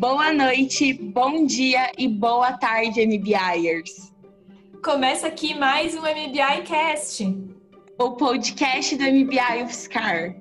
[0.00, 4.10] Boa noite, bom dia e boa tarde, MBIers.
[4.82, 7.22] Começa aqui mais um MBI Cast,
[7.98, 10.34] o podcast do MBI UFSCar.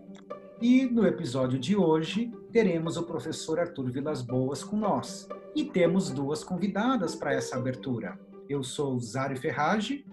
[0.62, 5.28] E no episódio de hoje teremos o professor Arthur Vilas Boas com nós.
[5.54, 8.18] E temos duas convidadas para essa abertura.
[8.48, 10.06] Eu sou Zari Ferrage.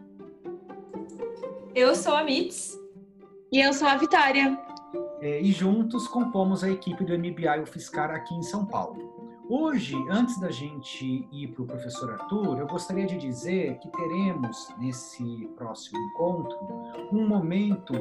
[1.73, 2.77] Eu sou a Mitz.
[3.53, 4.59] E eu sou a Vitória.
[5.21, 9.16] É, e juntos compomos a equipe do MBI UFSCar aqui em São Paulo.
[9.49, 14.75] Hoje, antes da gente ir para o professor Arthur, eu gostaria de dizer que teremos
[14.77, 16.59] nesse próximo encontro
[17.13, 17.95] um momento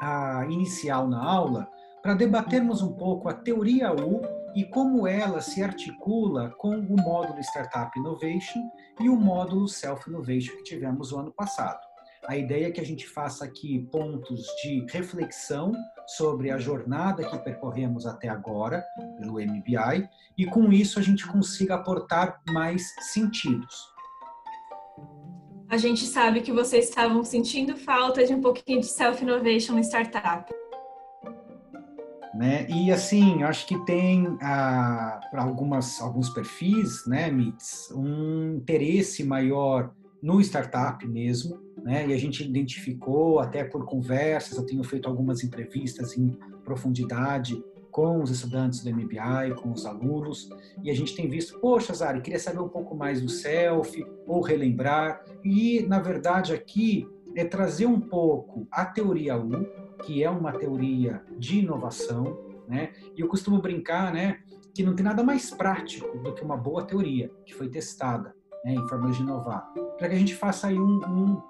[0.00, 1.70] ah, inicial na aula
[2.02, 4.20] para debatermos um pouco a teoria U
[4.56, 8.68] e como ela se articula com o módulo Startup Innovation
[9.00, 11.80] e o módulo Self Innovation que tivemos o ano passado.
[12.26, 15.72] A ideia é que a gente faça aqui pontos de reflexão
[16.06, 18.84] sobre a jornada que percorremos até agora
[19.18, 23.94] pelo MBI e com isso a gente consiga aportar mais sentidos.
[25.68, 30.52] A gente sabe que vocês estavam sentindo falta de um pouquinho de self-innovation no startup.
[32.34, 32.66] Né?
[32.68, 39.92] E assim, acho que tem ah, para algumas alguns perfis, né, Mits, um interesse maior
[40.24, 42.08] no startup mesmo, né?
[42.08, 46.30] E a gente identificou até por conversas, eu tenho feito algumas entrevistas em
[46.64, 50.48] profundidade com os estudantes do MBI, com os alunos,
[50.82, 54.40] e a gente tem visto, poxa, Zari, queria saber um pouco mais do self, ou
[54.40, 59.68] relembrar, e na verdade aqui é trazer um pouco a teoria U,
[60.06, 62.94] que é uma teoria de inovação, né?
[63.14, 64.38] E eu costumo brincar, né,
[64.74, 68.72] que não tem nada mais prático do que uma boa teoria que foi testada né,
[68.72, 71.42] em formas de inovar, para que a gente faça aí um, um,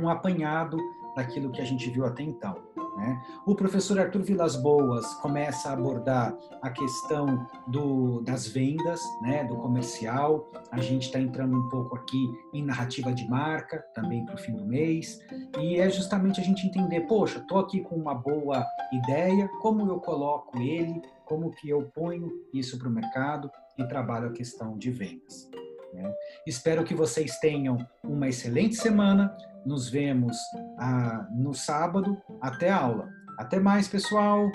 [0.00, 0.78] um apanhado
[1.14, 2.56] daquilo que a gente viu até então.
[2.96, 3.22] Né?
[3.44, 9.56] O professor Arthur Vilas Boas começa a abordar a questão do, das vendas, né, do
[9.56, 10.50] comercial.
[10.70, 14.54] A gente está entrando um pouco aqui em narrativa de marca, também para o fim
[14.54, 15.20] do mês.
[15.60, 20.00] E é justamente a gente entender, poxa, estou aqui com uma boa ideia, como eu
[20.00, 24.90] coloco ele, como que eu ponho isso para o mercado e trabalho a questão de
[24.90, 25.50] vendas.
[25.92, 26.12] Né?
[26.46, 29.36] Espero que vocês tenham uma excelente semana.
[29.64, 30.36] Nos vemos
[30.78, 32.20] ah, no sábado.
[32.40, 33.08] Até a aula.
[33.38, 34.50] Até mais, pessoal.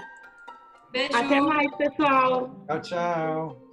[0.91, 1.15] Beijo.
[1.15, 2.49] Até mais, pessoal.
[2.67, 3.71] Tchau, tchau.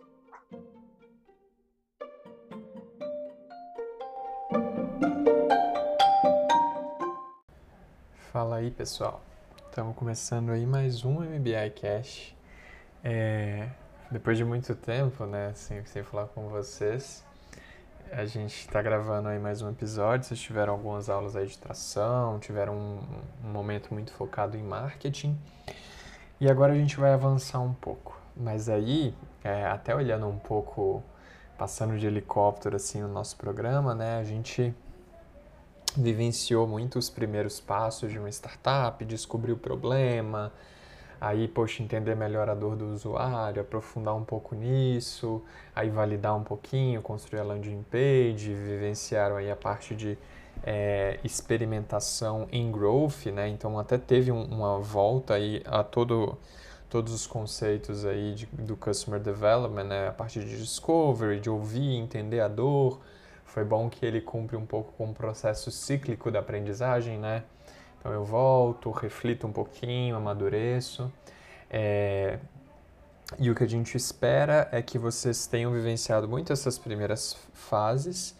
[8.32, 9.22] Fala aí, pessoal.
[9.68, 12.36] Estamos começando aí mais um MBI Cash.
[13.02, 13.68] É,
[14.10, 17.24] depois de muito tempo, né, sem, sem falar com vocês,
[18.12, 20.26] a gente está gravando aí mais um episódio.
[20.26, 23.00] Vocês tiveram algumas aulas aí de tração, tiveram um,
[23.44, 25.38] um, momento muito focado em marketing.
[26.40, 28.18] E agora a gente vai avançar um pouco.
[28.36, 31.02] Mas aí, é, até olhando um pouco,
[31.56, 34.18] passando de helicóptero assim o nosso programa, né?
[34.18, 34.74] A gente
[35.96, 40.52] vivenciou muito os primeiros passos de uma startup, descobriu o problema,
[41.20, 45.42] aí, poxa, entender melhor a dor do usuário, aprofundar um pouco nisso,
[45.74, 50.18] aí validar um pouquinho, construir a landing page, vivenciaram aí a parte de
[50.62, 53.48] é, experimentação em growth, né?
[53.48, 56.38] Então até teve um, uma volta aí a todo
[56.88, 60.08] todos os conceitos aí de, do customer development, né?
[60.08, 63.00] A parte de discovery, de ouvir, entender a dor.
[63.44, 67.44] Foi bom que ele cumpre um pouco com o processo cíclico da aprendizagem, né?
[67.98, 71.12] Então eu volto, reflito um pouquinho, amadureço.
[71.70, 72.38] É...
[73.38, 78.34] E o que a gente espera é que vocês tenham vivenciado muito essas primeiras fases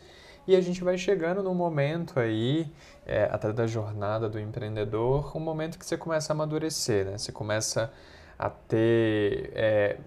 [0.49, 2.73] e a gente vai chegando num momento aí,
[3.05, 7.19] é, até da jornada do empreendedor, um momento que você começa a amadurecer, né?
[7.19, 7.93] Você começa
[8.39, 9.99] a ter é,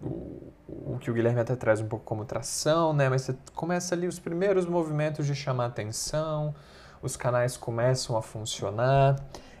[0.00, 0.52] o, o,
[0.94, 3.08] o, que o Guilherme até traz um pouco como tração, né?
[3.08, 6.54] Mas você começa ali os primeiros movimentos de chamar atenção,
[7.06, 9.16] os canais começam a funcionar.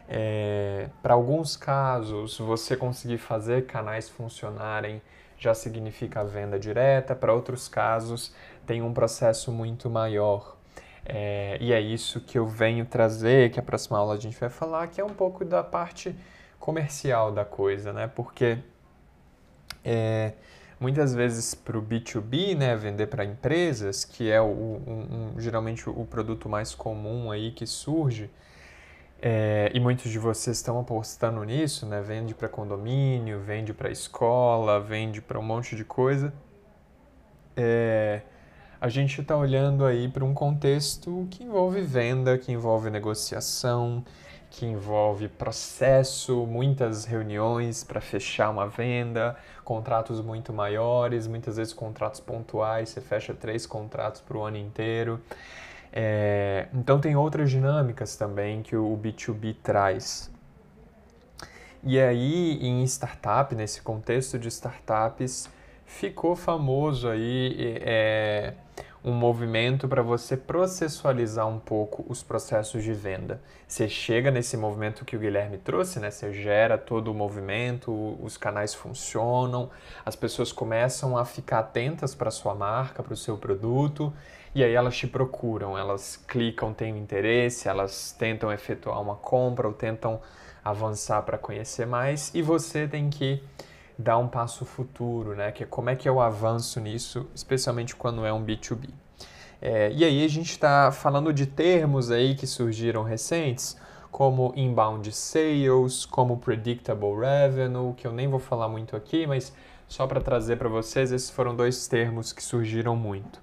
[0.08, 5.00] É, Para alguns casos, você conseguir fazer canais funcionarem
[5.38, 8.34] já significa venda direta, para outros casos,
[8.66, 10.56] tem um processo muito maior.
[11.04, 14.48] É, e é isso que eu venho trazer, que a próxima aula a gente vai
[14.48, 16.16] falar, que é um pouco da parte
[16.58, 18.08] comercial da coisa, né?
[18.08, 18.58] Porque
[19.84, 20.32] é,
[20.78, 25.88] muitas vezes para o B2B, né, vender para empresas, que é o, um, um, geralmente
[25.88, 28.30] o produto mais comum aí que surge,
[29.20, 34.78] é, e muitos de vocês estão apostando nisso, né, vende para condomínio, vende para escola,
[34.78, 36.32] vende para um monte de coisa.
[37.56, 38.20] É,
[38.78, 44.04] a gente está olhando aí para um contexto que envolve venda, que envolve negociação,
[44.50, 52.20] que envolve processo, muitas reuniões para fechar uma venda, contratos muito maiores, muitas vezes contratos
[52.20, 55.20] pontuais, você fecha três contratos para o ano inteiro.
[55.92, 60.30] É, então tem outras dinâmicas também que o B2B traz.
[61.82, 65.48] E aí, em startup, nesse contexto de startups,
[65.84, 68.54] ficou famoso aí é,
[69.06, 73.40] um movimento para você processualizar um pouco os processos de venda.
[73.68, 76.10] Você chega nesse movimento que o Guilherme trouxe, né?
[76.10, 79.70] Você gera todo o movimento, os canais funcionam,
[80.04, 84.12] as pessoas começam a ficar atentas para sua marca, para o seu produto,
[84.52, 89.72] e aí elas te procuram, elas clicam, têm interesse, elas tentam efetuar uma compra ou
[89.72, 90.20] tentam
[90.64, 93.40] avançar para conhecer mais, e você tem que
[93.98, 95.52] dar um passo futuro, né?
[95.52, 98.90] Que é como é que eu avanço nisso, especialmente quando é um B2B.
[99.60, 103.76] É, e aí a gente está falando de termos aí que surgiram recentes,
[104.10, 109.52] como inbound sales, como predictable revenue, que eu nem vou falar muito aqui, mas
[109.88, 113.40] só para trazer para vocês, esses foram dois termos que surgiram muito.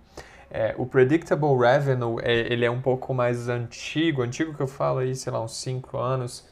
[0.49, 4.99] É, o predictable revenue, é, ele é um pouco mais antigo, antigo que eu falo
[4.99, 6.45] aí, sei lá, uns 5 anos,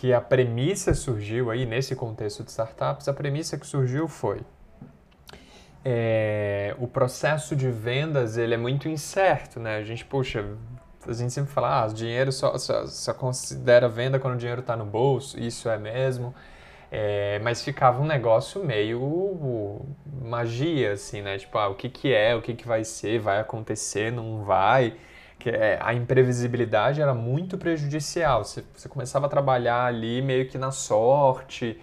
[0.00, 4.40] que a premissa surgiu aí nesse contexto de startups, a premissa que surgiu foi
[5.84, 9.76] é, o processo de vendas ele é muito incerto, né?
[9.76, 10.42] A gente, puxa,
[11.06, 14.74] a gente sempre fala, ah, dinheiro só, só, só considera venda quando o dinheiro está
[14.74, 16.34] no bolso, isso é mesmo.
[16.90, 19.82] É, mas ficava um negócio meio
[20.22, 21.36] magia, assim, né?
[21.36, 24.94] Tipo, ah, o que, que é, o que, que vai ser, vai acontecer, não vai
[25.40, 28.44] que é, a imprevisibilidade era muito prejudicial.
[28.44, 31.80] Você, você começava a trabalhar ali meio que na sorte,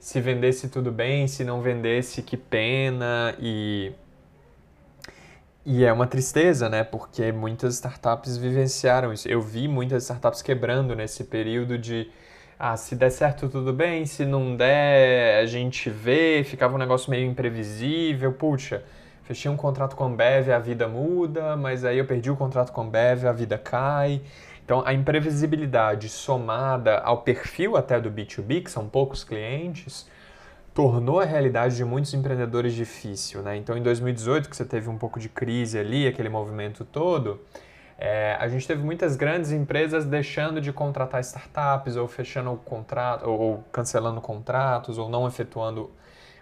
[0.00, 3.36] se vendesse tudo bem, se não vendesse, que pena.
[3.38, 3.92] E,
[5.64, 6.82] e é uma tristeza, né?
[6.82, 9.28] Porque muitas startups vivenciaram isso.
[9.28, 12.10] Eu vi muitas startups quebrando nesse período de.
[12.58, 17.10] Ah, se der certo, tudo bem, se não der, a gente vê, ficava um negócio
[17.10, 18.32] meio imprevisível.
[18.32, 18.82] Puxa,
[19.24, 22.72] fechei um contrato com a Ambev, a vida muda, mas aí eu perdi o contrato
[22.72, 24.22] com a Ambev, a vida cai.
[24.64, 30.08] Então, a imprevisibilidade somada ao perfil até do B2B, que são poucos clientes,
[30.72, 33.42] tornou a realidade de muitos empreendedores difícil.
[33.42, 33.56] Né?
[33.56, 37.40] Então, em 2018, que você teve um pouco de crise ali, aquele movimento todo,
[37.98, 43.28] é, a gente teve muitas grandes empresas deixando de contratar startups, ou fechando o contrato,
[43.28, 45.90] ou cancelando contratos, ou não efetuando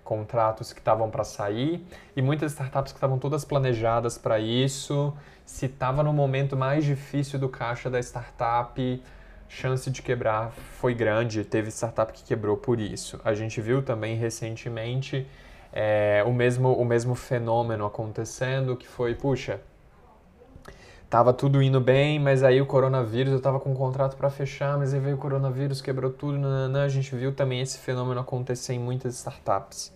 [0.04, 1.84] contratos que estavam para sair
[2.16, 5.14] e muitas startups que estavam todas planejadas para isso.
[5.44, 9.02] Se estava no momento mais difícil do caixa da startup,
[9.48, 11.44] chance de quebrar foi grande.
[11.44, 13.20] Teve startup que quebrou por isso.
[13.24, 15.26] A gente viu também recentemente
[15.72, 19.60] é, o, mesmo, o mesmo fenômeno acontecendo, que foi, puxa,
[21.12, 24.78] tava tudo indo bem, mas aí o coronavírus, eu tava com um contrato para fechar,
[24.78, 26.86] mas aí veio o coronavírus, quebrou tudo, nananã.
[26.86, 29.92] a gente viu também esse fenômeno acontecer em muitas startups.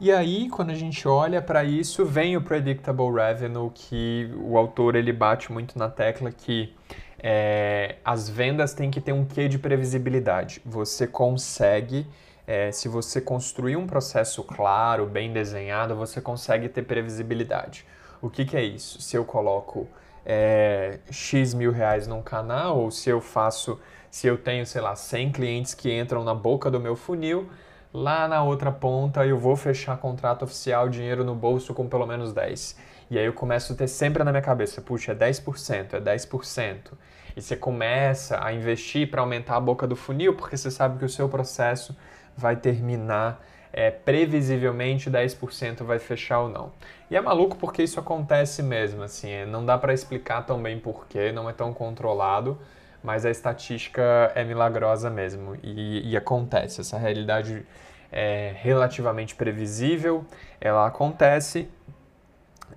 [0.00, 4.96] E aí, quando a gente olha para isso, vem o predictable revenue, que o autor
[4.96, 6.74] ele bate muito na tecla que
[7.22, 10.62] é, as vendas têm que ter um quê de previsibilidade.
[10.64, 12.06] Você consegue,
[12.46, 17.84] é, se você construir um processo claro, bem desenhado, você consegue ter previsibilidade.
[18.22, 19.00] O que, que é isso?
[19.00, 19.88] Se eu coloco
[20.24, 24.94] é, X mil reais num canal, ou se eu faço, se eu tenho, sei lá,
[24.94, 27.48] 100 clientes que entram na boca do meu funil,
[27.92, 32.32] lá na outra ponta eu vou fechar contrato oficial, dinheiro no bolso com pelo menos
[32.32, 32.76] 10.
[33.10, 36.92] E aí eu começo a ter sempre na minha cabeça, puxa, é 10%, é 10%.
[37.36, 41.04] E você começa a investir para aumentar a boca do funil, porque você sabe que
[41.04, 41.96] o seu processo
[42.36, 46.72] vai terminar é, previsivelmente 10% vai fechar ou não.
[47.10, 50.78] E é maluco porque isso acontece mesmo, assim, é, não dá para explicar tão bem
[50.78, 52.58] porquê, não é tão controlado,
[53.02, 54.02] mas a estatística
[54.34, 56.80] é milagrosa mesmo e, e acontece.
[56.80, 57.64] Essa realidade
[58.12, 60.24] é relativamente previsível,
[60.60, 61.68] ela acontece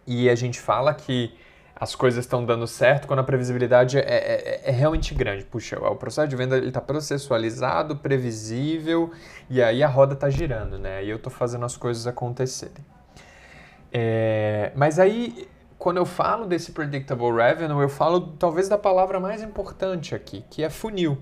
[0.05, 1.35] e a gente fala que
[1.75, 5.43] as coisas estão dando certo quando a previsibilidade é, é, é realmente grande.
[5.43, 9.11] Puxa, o processo de venda está processualizado, previsível,
[9.49, 11.03] e aí a roda está girando, né?
[11.03, 12.85] E eu estou fazendo as coisas acontecerem.
[13.91, 19.41] É, mas aí, quando eu falo desse predictable revenue, eu falo talvez da palavra mais
[19.41, 21.17] importante aqui, que é funil.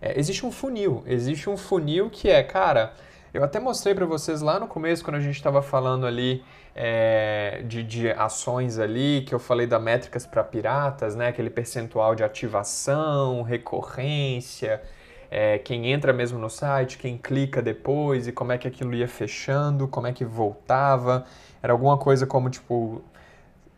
[0.00, 2.94] É, existe um funil, existe um funil que é, cara,
[3.34, 6.42] eu até mostrei para vocês lá no começo, quando a gente estava falando ali
[6.80, 11.26] é, de, de ações ali, que eu falei da métricas para piratas, né?
[11.26, 14.80] Aquele percentual de ativação, recorrência,
[15.28, 19.08] é, quem entra mesmo no site, quem clica depois e como é que aquilo ia
[19.08, 21.24] fechando, como é que voltava.
[21.60, 23.02] Era alguma coisa como tipo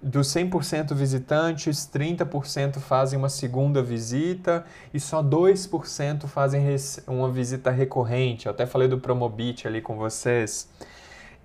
[0.03, 6.67] dos 100% visitantes, 30% fazem uma segunda visita e só 2% fazem
[7.07, 8.45] uma visita recorrente.
[8.45, 10.69] Eu até falei do Promobit ali com vocês.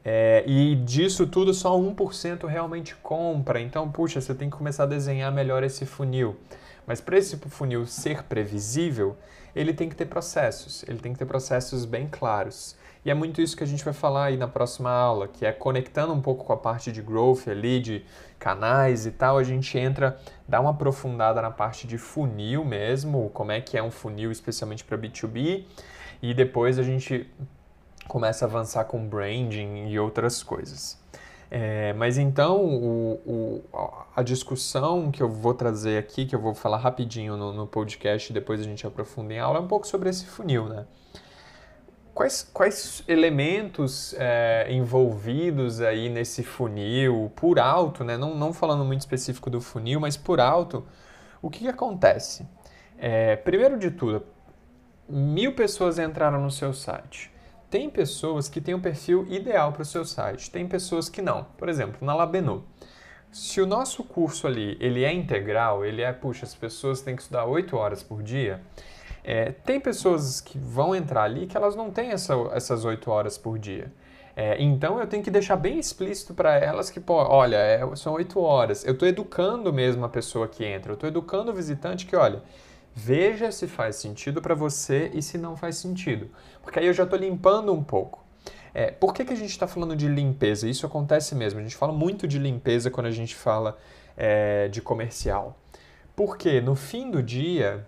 [0.08, 3.60] É, e disso tudo, só 1% realmente compra.
[3.60, 6.38] Então, puxa, você tem que começar a desenhar melhor esse funil.
[6.86, 9.18] Mas para esse funil ser previsível,
[9.56, 12.76] ele tem que ter processos, ele tem que ter processos bem claros.
[13.04, 15.52] E é muito isso que a gente vai falar aí na próxima aula, que é
[15.52, 18.06] conectando um pouco com a parte de growth ali, de
[18.38, 23.52] canais e tal, a gente entra, dá uma aprofundada na parte de funil mesmo, como
[23.52, 25.64] é que é um funil especialmente para B2B,
[26.22, 27.28] e depois a gente
[28.08, 30.98] começa a avançar com branding e outras coisas.
[31.50, 33.64] É, mas então, o, o,
[34.16, 38.34] a discussão que eu vou trazer aqui, que eu vou falar rapidinho no, no podcast
[38.34, 40.86] depois a gente aprofunda em aula, é um pouco sobre esse funil, né?
[42.14, 48.16] Quais, quais elementos é, envolvidos aí nesse funil, por alto, né?
[48.16, 50.86] não, não falando muito específico do funil, mas por alto,
[51.42, 52.48] o que, que acontece?
[52.98, 54.26] É, primeiro de tudo,
[55.10, 57.35] mil pessoas entraram no seu site.
[57.70, 61.46] Tem pessoas que têm um perfil ideal para o seu site, tem pessoas que não.
[61.58, 62.64] Por exemplo, na Labenu.
[63.32, 67.22] Se o nosso curso ali ele é integral, ele é, puxa, as pessoas têm que
[67.22, 68.62] estudar 8 horas por dia,
[69.24, 73.38] é, tem pessoas que vão entrar ali que elas não têm essa, essas 8 horas
[73.38, 73.92] por dia.
[74.36, 78.14] É, então eu tenho que deixar bem explícito para elas que, pô, olha, é, são
[78.14, 78.86] 8 horas.
[78.86, 82.44] Eu estou educando mesmo a pessoa que entra, eu estou educando o visitante que, olha,
[82.98, 86.30] Veja se faz sentido para você e se não faz sentido.
[86.64, 88.24] Porque aí eu já estou limpando um pouco.
[88.74, 90.68] É, por que, que a gente está falando de limpeza?
[90.68, 91.60] Isso acontece mesmo.
[91.60, 93.78] A gente fala muito de limpeza quando a gente fala
[94.16, 95.58] é, de comercial.
[96.16, 97.86] Porque no fim do dia,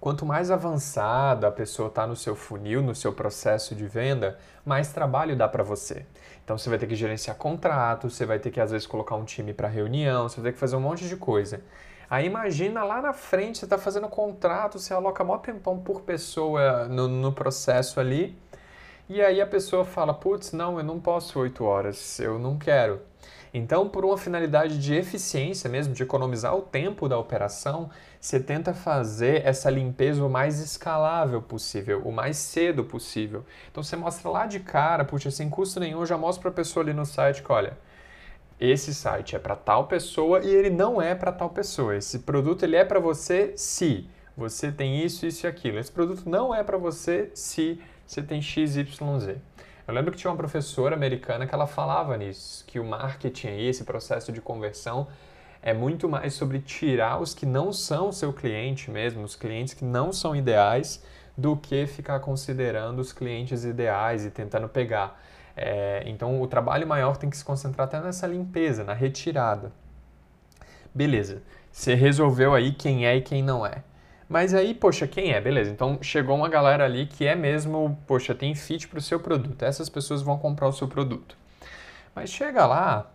[0.00, 4.92] quanto mais avançada a pessoa está no seu funil, no seu processo de venda, mais
[4.92, 6.04] trabalho dá para você.
[6.44, 9.24] Então você vai ter que gerenciar contratos, você vai ter que às vezes colocar um
[9.24, 11.60] time para reunião, você vai ter que fazer um monte de coisa.
[12.08, 16.86] Aí imagina lá na frente, você está fazendo contrato, você aloca maior tempão por pessoa
[16.88, 18.36] no, no processo ali,
[19.08, 23.00] e aí a pessoa fala, putz, não, eu não posso oito horas, eu não quero.
[23.52, 27.88] Então, por uma finalidade de eficiência mesmo, de economizar o tempo da operação,
[28.20, 33.44] você tenta fazer essa limpeza o mais escalável possível, o mais cedo possível.
[33.70, 36.82] Então, você mostra lá de cara, puxa, sem custo nenhum, já mostra para a pessoa
[36.82, 37.78] ali no site que, olha,
[38.60, 41.96] esse site é para tal pessoa e ele não é para tal pessoa.
[41.96, 45.78] Esse produto ele é para você se você tem isso, isso e aquilo.
[45.78, 49.36] Esse produto não é para você se você tem X, Y, Z.
[49.86, 53.66] Eu lembro que tinha uma professora americana que ela falava nisso, que o marketing aí,
[53.66, 55.08] esse processo de conversão,
[55.60, 59.84] é muito mais sobre tirar os que não são seu cliente mesmo, os clientes que
[59.84, 61.02] não são ideais,
[61.36, 65.20] do que ficar considerando os clientes ideais e tentando pegar.
[65.56, 69.72] É, então o trabalho maior tem que se concentrar até nessa limpeza, na retirada.
[70.94, 73.82] Beleza, você resolveu aí quem é e quem não é.
[74.28, 75.40] Mas aí, poxa, quem é?
[75.40, 79.20] Beleza, então chegou uma galera ali que é mesmo, poxa, tem fit para o seu
[79.20, 79.62] produto.
[79.62, 81.36] Essas pessoas vão comprar o seu produto.
[82.14, 83.10] Mas chega lá,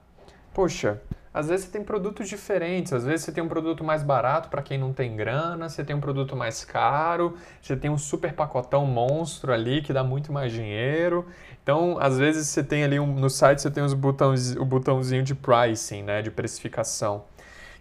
[0.54, 1.02] poxa,
[1.34, 4.64] às vezes você tem produtos diferentes, às vezes você tem um produto mais barato para
[4.64, 8.86] quem não tem grana, você tem um produto mais caro, você tem um super pacotão
[8.86, 11.28] monstro ali que dá muito mais dinheiro.
[11.62, 15.22] Então, às vezes você tem ali um, no site você tem os botões, o botãozinho
[15.22, 17.26] de pricing, né, de precificação,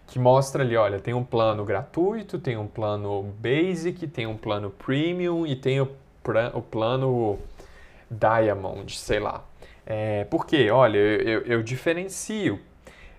[0.07, 4.71] que mostra ali, olha, tem um plano gratuito, tem um plano basic, tem um plano
[4.71, 5.89] premium e tem o,
[6.53, 7.39] o plano
[8.11, 9.43] diamond, sei lá.
[9.87, 10.71] É, por quê?
[10.71, 12.61] Olha, eu, eu diferencio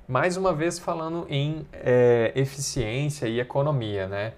[0.10, 4.34] mais uma vez falando em é, eficiência e economia, né?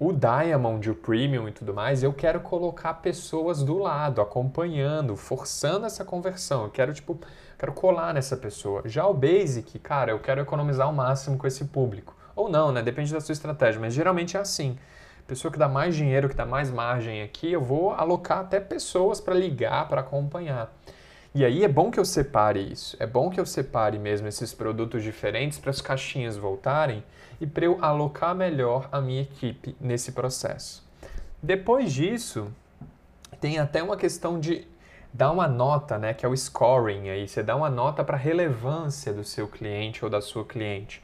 [0.00, 5.86] O Diamond, o Premium e tudo mais, eu quero colocar pessoas do lado, acompanhando, forçando
[5.86, 6.64] essa conversão.
[6.64, 7.20] Eu quero, tipo,
[7.56, 8.82] quero colar nessa pessoa.
[8.84, 12.12] Já o Basic, cara, eu quero economizar o máximo com esse público.
[12.34, 12.82] Ou não, né?
[12.82, 14.76] Depende da sua estratégia, mas geralmente é assim.
[15.24, 19.20] Pessoa que dá mais dinheiro, que dá mais margem aqui, eu vou alocar até pessoas
[19.20, 20.76] para ligar, para acompanhar.
[21.36, 24.54] E aí é bom que eu separe isso, é bom que eu separe mesmo esses
[24.54, 27.04] produtos diferentes para as caixinhas voltarem
[27.38, 30.82] e para eu alocar melhor a minha equipe nesse processo.
[31.42, 32.50] Depois disso,
[33.38, 34.66] tem até uma questão de
[35.12, 38.18] dar uma nota, né, que é o scoring aí, você dá uma nota para a
[38.18, 41.02] relevância do seu cliente ou da sua cliente.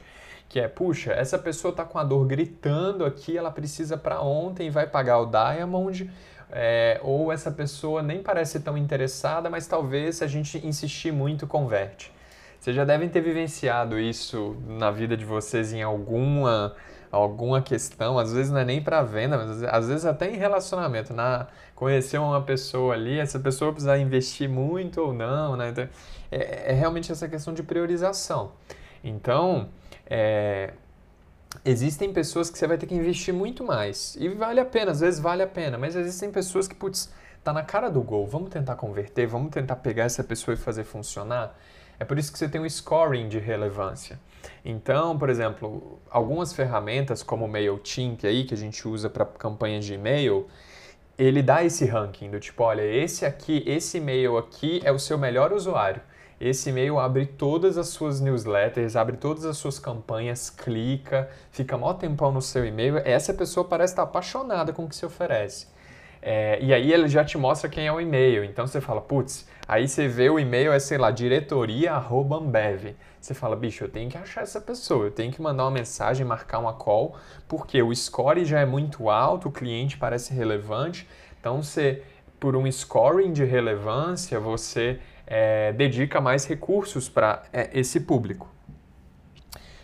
[0.49, 4.71] Que é, puxa, essa pessoa está com a dor gritando aqui, ela precisa para ontem,
[4.71, 6.09] vai pagar o Diamond,
[6.53, 11.47] é, ou essa pessoa nem parece tão interessada, mas talvez se a gente insistir muito,
[11.47, 12.11] converte.
[12.59, 16.75] Vocês já devem ter vivenciado isso na vida de vocês em alguma
[17.11, 21.13] alguma questão, às vezes não é nem para venda, mas às vezes até em relacionamento,
[21.13, 21.45] na
[21.75, 25.69] conhecer uma pessoa ali, essa pessoa precisa investir muito ou não, né?
[25.69, 25.87] Então,
[26.31, 28.53] é, é realmente essa questão de priorização.
[29.03, 29.69] Então,
[30.07, 30.73] é,
[31.63, 34.15] existem pessoas que você vai ter que investir muito mais.
[34.19, 37.11] E vale a pena, às vezes vale a pena, mas existem pessoas que, putz,
[37.43, 40.83] tá na cara do gol, vamos tentar converter, vamos tentar pegar essa pessoa e fazer
[40.83, 41.57] funcionar.
[41.99, 44.19] É por isso que você tem um scoring de relevância.
[44.65, 49.85] Então, por exemplo, algumas ferramentas como o MailChimp aí que a gente usa para campanhas
[49.85, 50.47] de e-mail,
[51.17, 55.17] ele dá esse ranking do tipo, olha, esse aqui, esse e-mail aqui é o seu
[55.17, 56.01] melhor usuário.
[56.43, 61.93] Esse e-mail abre todas as suas newsletters, abre todas as suas campanhas, clica, fica mó
[61.93, 62.97] tempão no seu e-mail.
[62.97, 65.67] Essa pessoa parece estar apaixonada com o que se oferece.
[66.21, 68.43] É, e aí ele já te mostra quem é o e-mail.
[68.43, 72.93] Então você fala, putz, aí você vê o e-mail é, sei lá, diretoria.ambev.
[73.21, 76.25] Você fala, bicho, eu tenho que achar essa pessoa, eu tenho que mandar uma mensagem,
[76.25, 77.15] marcar uma call,
[77.47, 81.07] porque o score já é muito alto, o cliente parece relevante.
[81.39, 82.03] Então você,
[82.43, 88.51] por um scoring de relevância, você é, dedica mais recursos para é, esse público.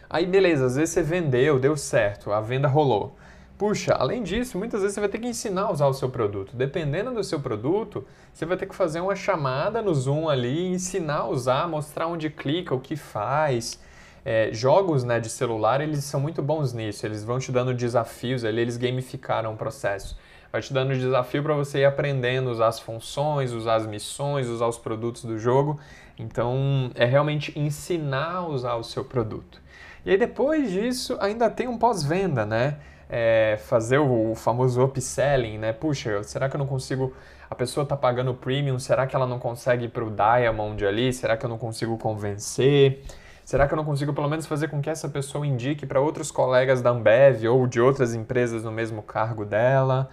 [0.09, 3.15] Aí beleza, às vezes você vendeu, deu certo, a venda rolou.
[3.57, 6.53] Puxa, além disso, muitas vezes você vai ter que ensinar a usar o seu produto.
[6.53, 11.19] Dependendo do seu produto, você vai ter que fazer uma chamada no Zoom ali, ensinar
[11.19, 13.79] a usar, mostrar onde clica, o que faz.
[14.25, 17.05] É, jogos né, de celular, eles são muito bons nisso.
[17.05, 20.17] Eles vão te dando desafios ali, eles gamificaram o processo.
[20.51, 24.67] Vai te dando desafio para você ir aprendendo usar as funções, usar as missões, usar
[24.67, 25.79] os produtos do jogo.
[26.17, 29.61] Então, é realmente ensinar a usar o seu produto.
[30.05, 32.77] E aí, depois disso, ainda tem um pós-venda, né?
[33.09, 35.73] é, fazer o, famoso upselling, né?
[35.73, 37.13] Puxa, será que eu não consigo.
[37.49, 41.11] A pessoa está pagando premium, será que ela não consegue ir para o Diamond ali?
[41.11, 43.03] Será que eu não consigo convencer?
[43.43, 46.29] Será que eu não consigo pelo menos fazer com que essa pessoa indique para outros
[46.29, 50.11] colegas da Ambev ou de outras empresas no mesmo cargo dela?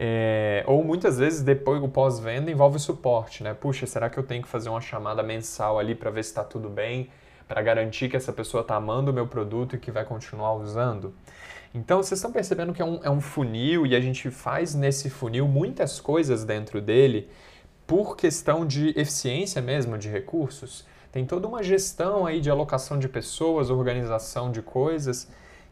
[0.00, 3.52] É, ou muitas vezes depois o pós-venda envolve suporte, né?
[3.52, 6.44] Puxa, será que eu tenho que fazer uma chamada mensal ali para ver se está
[6.44, 7.10] tudo bem,
[7.48, 11.12] para garantir que essa pessoa está amando o meu produto e que vai continuar usando?
[11.74, 15.10] Então, vocês estão percebendo que é um, é um funil e a gente faz nesse
[15.10, 17.28] funil muitas coisas dentro dele
[17.84, 20.86] por questão de eficiência mesmo de recursos.
[21.10, 25.28] Tem toda uma gestão aí de alocação de pessoas, organização de coisas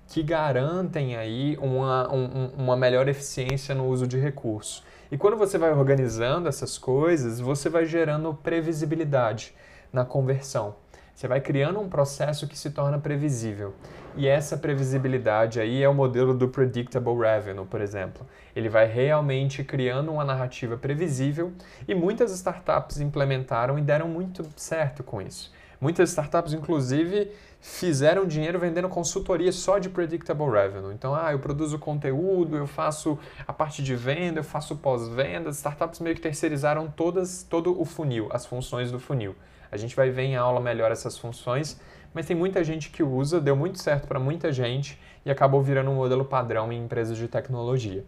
[0.09, 4.85] que garantem aí uma, um, uma melhor eficiência no uso de recursos.
[5.11, 9.55] E quando você vai organizando essas coisas, você vai gerando previsibilidade
[9.93, 10.75] na conversão.
[11.15, 13.75] Você vai criando um processo que se torna previsível.
[14.17, 18.27] E essa previsibilidade aí é o modelo do predictable revenue, por exemplo.
[18.55, 21.53] Ele vai realmente criando uma narrativa previsível
[21.89, 25.51] e muitas startups implementaram e deram muito certo com isso.
[25.81, 30.95] Muitas startups, inclusive, fizeram dinheiro vendendo consultoria só de predictable revenue.
[30.95, 35.51] Então, ah, eu produzo conteúdo, eu faço a parte de venda, eu faço pós-venda.
[35.51, 39.35] Startups meio que terceirizaram todas, todo o funil, as funções do funil.
[39.71, 41.81] A gente vai ver em aula melhor essas funções,
[42.15, 45.91] mas tem muita gente que usa, deu muito certo para muita gente e acabou virando
[45.91, 48.05] um modelo padrão em empresas de tecnologia.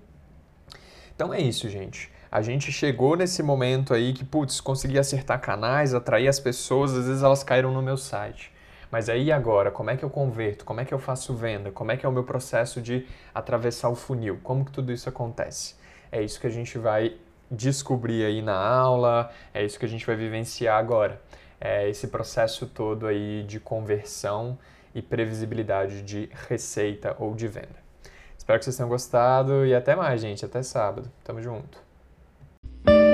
[1.14, 2.10] Então é isso, gente.
[2.30, 7.06] A gente chegou nesse momento aí que, putz, consegui acertar canais, atrair as pessoas, às
[7.06, 8.52] vezes elas caíram no meu site.
[8.90, 10.64] Mas aí agora, como é que eu converto?
[10.64, 11.70] Como é que eu faço venda?
[11.70, 14.38] Como é que é o meu processo de atravessar o funil?
[14.42, 15.74] Como que tudo isso acontece?
[16.10, 17.16] É isso que a gente vai
[17.50, 21.20] descobrir aí na aula, é isso que a gente vai vivenciar agora
[21.60, 24.58] é, esse processo todo aí de conversão
[24.94, 27.88] e previsibilidade de receita ou de venda.
[28.36, 30.44] Espero que vocês tenham gostado e até mais, gente.
[30.44, 31.10] Até sábado.
[31.24, 31.87] Tamo junto.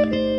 [0.05, 0.34] Thank you.